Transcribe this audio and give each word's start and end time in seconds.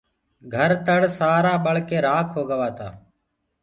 گھر 0.53 0.71
تَڙ 0.85 1.01
سآرآ 1.17 1.53
ٻݪ 1.63 1.75
ڪي 1.89 1.97
رآکِ 2.05 2.27
هوگآ 2.35 2.69
تآ۔ 2.77 2.87